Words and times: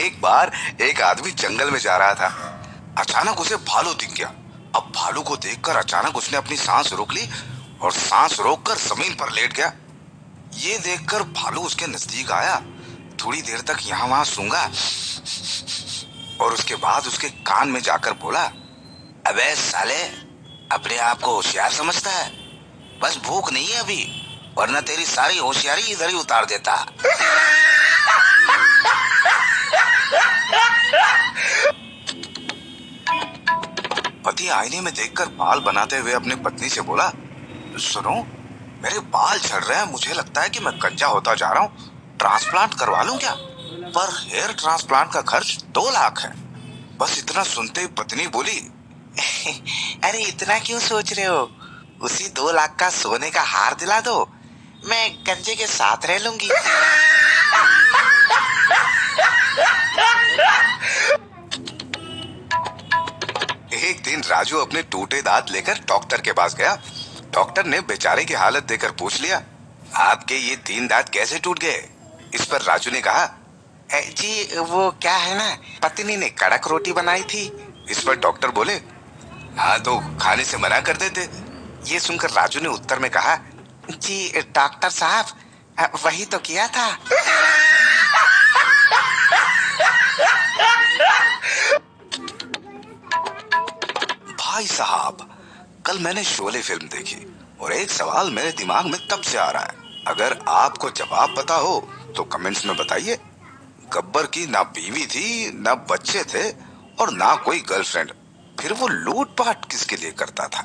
एक 0.00 0.20
बार 0.20 0.52
एक 0.80 1.00
आदमी 1.02 1.30
जंगल 1.32 1.70
में 1.70 1.78
जा 1.78 1.96
रहा 1.96 2.14
था। 2.14 2.28
अचानक 2.98 3.40
उसे 3.40 3.56
भालू 3.56 3.94
दिख 3.94 4.12
गया। 4.12 4.28
अब 4.76 4.92
भालू 4.96 5.22
को 5.22 5.36
देखकर 5.36 5.76
अचानक 5.76 6.16
उसने 6.16 6.38
अपनी 6.38 6.56
सांस 6.56 6.92
रोक 6.92 7.12
ली 7.12 7.28
और 7.82 7.92
सांस 7.92 8.38
रोककर 8.40 8.78
ज़मीन 8.78 9.14
पर 9.14 9.32
लेट 9.32 9.52
गया। 9.52 9.72
ये 10.58 10.78
देखकर 10.78 11.22
भालू 11.34 11.60
उसके 11.60 11.86
नज़दीक 11.86 12.30
आया। 12.32 12.60
थोड़ी 13.20 13.42
देर 13.42 13.60
तक 13.60 13.86
यहाँ 13.86 14.08
वहाँ 14.08 14.24
सूँगा 14.24 14.62
और 16.40 16.52
उसके 16.52 16.74
बाद 16.76 17.06
उसके 17.06 17.28
कान 17.28 17.68
में 17.68 17.80
जाकर 17.80 18.12
बोला, 18.12 18.44
अबे 19.26 19.54
साले, 19.56 20.02
अपने 20.72 20.96
आप 20.98 21.20
को 21.20 21.34
होशियार 21.34 21.72
समझता 21.72 22.10
है। 22.10 22.30
बस 23.02 23.18
भूख 23.24 23.52
नहीं 23.52 23.68
है 23.68 23.80
अभी, 23.80 24.02
वरना 24.58 24.80
तेरी 24.80 25.04
सारी 25.04 25.38
होशियारी 25.38 25.82
इधर 25.82 26.08
ही 26.08 26.16
उतार 26.16 26.44
देता। 26.44 26.74
पति 34.30 34.48
आईने 34.48 34.80
में 34.80 34.94
देखकर 34.94 35.24
बाल 35.26 35.60
बनाते 35.60 35.96
हुए 35.96 36.12
अपनी 36.12 36.34
पत्नी 36.34 36.68
से 36.68 36.80
बोला, 36.80 37.12
सुनो, 37.76 38.26
मेरे 38.82 38.98
बाल 38.98 39.38
झड़ 39.38 39.64
रहे 39.64 39.78
हैं, 39.78 39.92
मुझे 39.92 40.12
लगता 40.12 40.40
है 40.40 40.48
कि 40.48 40.60
मैं 40.60 40.78
गंजा 40.78 41.06
होता 41.06 41.34
जा 41.34 41.48
रहा 41.48 41.62
हूँ। 41.62 41.72
ट्रांसप्लांट 42.18 42.74
करवा 42.74 43.02
लूँ 43.02 43.18
क्या? 43.18 43.34
पर 43.88 44.28
हेयर 44.28 44.52
ट्रांसप्लांट 44.52 45.12
का 45.12 45.20
खर्च 45.20 45.64
दो 45.64 45.90
लाख 45.90 46.20
है। 46.20 46.34
बस 46.98 47.18
इतना 47.18 47.42
सुनते 47.42 47.80
ही 47.80 47.86
पत्नी 47.86 48.26
बोली, 48.26 48.58
अरे, 50.04 50.18
इतना 50.18 50.58
क्यों 50.58 50.80
सोच 50.80 51.12
रहे 51.12 51.26
हो? 51.26 51.50
उसी 52.02 52.28
दो 52.28 52.52
लाख 52.52 52.76
का 52.80 52.90
सोने 52.90 53.30
का 53.30 53.42
हार 53.42 53.74
दिला 53.74 54.00
दो। 54.00 54.30
मैं 54.84 55.14
गंजे 55.26 55.54
के 55.54 55.66
साथ 55.66 56.06
रह 56.06 56.18
लूँगी। 56.18 56.50
दिन 64.20 64.30
राजू 64.30 64.58
अपने 64.58 64.82
टूटे 64.82 65.20
दांत 65.22 65.50
लेकर 65.50 65.78
डॉक्टर 65.88 66.20
के 66.20 66.32
पास 66.32 66.54
गया। 66.54 66.74
डॉक्टर 67.34 67.66
ने 67.66 67.80
बेचारे 67.80 68.24
की 68.24 68.34
हालत 68.34 68.62
देखकर 68.62 68.90
पूछ 68.92 69.20
लिया 69.20 69.42
आपके 69.98 70.36
ये 70.38 70.56
तीन 70.66 70.86
दांत 70.86 71.08
कैसे 71.08 71.38
टूट 71.38 71.58
गए? 71.58 71.88
इस 72.34 72.44
पर 72.46 72.62
राजू 72.62 72.90
ने 72.90 73.00
कहा 73.00 73.22
"ए, 73.90 74.00
जी 74.16 74.58
वो 74.58 74.90
क्या 75.02 75.16
है 75.16 75.36
ना 75.38 75.56
पत्नी 75.82 76.16
ने 76.16 76.28
कड़क 76.38 76.68
रोटी 76.68 76.92
बनाई 76.92 77.22
थी। 77.24 77.44
इस 77.90 78.02
पर 78.02 78.16
डॉक्टर 78.18 78.50
बोले 78.50 78.74
हाँ 79.58 79.78
तो 79.80 79.98
खाने 80.20 80.44
से 80.44 80.56
मना 80.56 80.80
कर 80.80 80.96
देते। 80.96 81.28
ये 81.92 82.00
सुनकर 82.00 82.30
राजू 82.32 82.60
ने 82.60 82.68
उत्तर 82.68 82.98
में 82.98 83.10
कहा 83.10 83.36
जी 83.90 84.18
डॉक्टर 84.54 84.90
साहब 84.90 85.96
वही 86.04 86.24
तो 86.24 86.38
किया 86.40 86.66
था। 86.68 86.88
भाई 94.50 94.66
साहब, 94.66 95.18
कल 95.86 95.98
मैंने 95.98 96.22
शोले 96.24 96.60
फ़िल्म 96.60 96.86
देखी 96.88 97.16
और 97.60 97.72
एक 97.72 97.90
सवाल 97.90 98.30
मेरे 98.30 98.50
दिमाग 98.52 98.86
में 98.86 98.98
तब 99.08 99.20
से 99.22 99.36
आ 99.38 99.48
रहा 99.50 99.62
है। 99.62 100.04
अगर 100.08 100.36
आपको 100.48 100.90
जवाब 100.90 101.34
पता 101.36 101.54
हो 101.56 101.78
तो 102.16 102.22
कमेंट्स 102.24 102.64
में 102.66 102.76
बताइए। 102.76 103.18
गब्बर 103.92 104.26
की 104.26 104.46
ना 104.46 104.62
बीवी 104.62 105.06
थी, 105.06 105.50
ना 105.60 105.74
बच्चे 105.90 106.22
थे 106.24 106.50
और 107.00 107.12
ना 107.12 107.34
कोई 107.36 107.60
गर्लफ्रेंड। 107.60 108.12
फिर 108.60 108.72
वो 108.72 108.88
लूटपाट 108.88 109.70
किसके 109.70 109.96
लिए 109.96 110.10
करता 110.18 110.48
था? 110.48 110.62